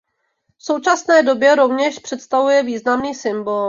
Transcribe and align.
V 0.57 0.65
současné 0.65 1.23
době 1.23 1.55
rovněž 1.55 1.99
představuje 1.99 2.63
významný 2.63 3.15
symbol. 3.15 3.59